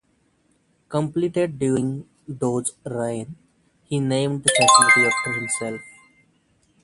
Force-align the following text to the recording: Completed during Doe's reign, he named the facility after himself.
Completed 0.89 1.59
during 1.59 2.09
Doe's 2.27 2.71
reign, 2.83 3.35
he 3.83 3.99
named 3.99 4.41
the 4.41 4.49
facility 4.49 5.05
after 5.05 5.31
himself. 5.33 5.81